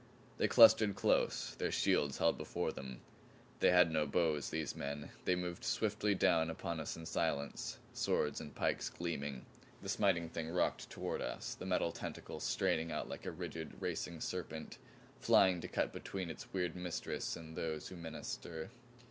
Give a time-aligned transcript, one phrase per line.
[0.39, 3.01] They clustered close, their shields held before them.
[3.59, 5.11] They had no bows, these men.
[5.25, 9.45] They moved swiftly down upon us in silence swords and pikes gleaming.
[9.83, 14.21] The Smiting Thing rocked toward us, the metal tentacle straining out like a rigid, racing
[14.21, 14.79] serpent,
[15.19, 18.71] flying to cut between its weird mistress and those who menaced her.